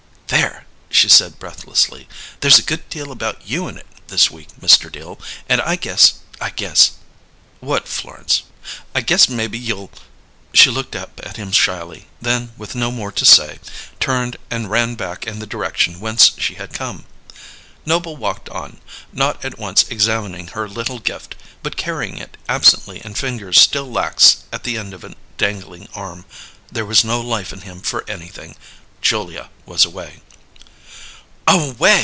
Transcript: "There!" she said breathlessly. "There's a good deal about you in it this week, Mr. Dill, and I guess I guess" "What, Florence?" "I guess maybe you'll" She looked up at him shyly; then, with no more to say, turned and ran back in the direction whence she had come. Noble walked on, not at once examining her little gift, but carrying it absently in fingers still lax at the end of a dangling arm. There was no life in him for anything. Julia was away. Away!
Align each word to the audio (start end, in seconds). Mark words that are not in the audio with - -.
"There!" 0.27 0.65
she 0.89 1.09
said 1.09 1.39
breathlessly. 1.39 2.07
"There's 2.39 2.57
a 2.59 2.63
good 2.63 2.87
deal 2.87 3.11
about 3.11 3.45
you 3.45 3.67
in 3.67 3.77
it 3.77 3.85
this 4.07 4.31
week, 4.31 4.47
Mr. 4.61 4.89
Dill, 4.89 5.19
and 5.49 5.59
I 5.59 5.75
guess 5.75 6.13
I 6.39 6.51
guess" 6.51 6.91
"What, 7.59 7.85
Florence?" 7.85 8.43
"I 8.95 9.01
guess 9.01 9.27
maybe 9.27 9.59
you'll" 9.59 9.91
She 10.53 10.69
looked 10.69 10.95
up 10.95 11.19
at 11.21 11.35
him 11.35 11.51
shyly; 11.51 12.07
then, 12.21 12.53
with 12.55 12.75
no 12.75 12.91
more 12.91 13.11
to 13.11 13.25
say, 13.25 13.59
turned 13.99 14.37
and 14.49 14.71
ran 14.71 14.95
back 14.95 15.27
in 15.27 15.39
the 15.39 15.45
direction 15.45 15.99
whence 15.99 16.31
she 16.37 16.55
had 16.55 16.73
come. 16.73 17.03
Noble 17.85 18.15
walked 18.15 18.47
on, 18.49 18.79
not 19.11 19.43
at 19.43 19.59
once 19.59 19.83
examining 19.89 20.47
her 20.49 20.69
little 20.69 20.99
gift, 20.99 21.35
but 21.61 21.75
carrying 21.75 22.17
it 22.17 22.37
absently 22.47 23.01
in 23.03 23.15
fingers 23.15 23.59
still 23.59 23.91
lax 23.91 24.43
at 24.53 24.63
the 24.63 24.77
end 24.77 24.93
of 24.93 25.03
a 25.03 25.13
dangling 25.37 25.89
arm. 25.93 26.23
There 26.71 26.85
was 26.85 27.03
no 27.03 27.19
life 27.19 27.51
in 27.51 27.61
him 27.61 27.81
for 27.81 28.05
anything. 28.09 28.55
Julia 29.01 29.49
was 29.65 29.83
away. 29.83 30.21
Away! 31.47 31.81